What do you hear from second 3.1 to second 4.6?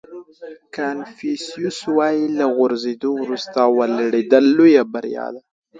وروسته ولاړېدل